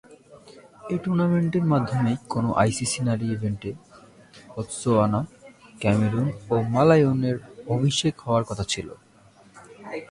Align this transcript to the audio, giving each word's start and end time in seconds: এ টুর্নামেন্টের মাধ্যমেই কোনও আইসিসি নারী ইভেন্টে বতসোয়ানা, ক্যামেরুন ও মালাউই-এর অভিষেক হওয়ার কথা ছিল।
এ 0.93 0.95
টুর্নামেন্টের 1.03 1.65
মাধ্যমেই 1.65 2.17
কোনও 2.29 2.49
আইসিসি 2.53 2.99
নারী 3.03 3.25
ইভেন্টে 3.35 3.71
বতসোয়ানা, 4.55 5.19
ক্যামেরুন 5.79 6.27
ও 6.49 6.55
মালাউই-এর 6.73 7.37
অভিষেক 7.67 8.13
হওয়ার 8.25 8.43
কথা 8.49 8.63
ছিল। 8.63 8.87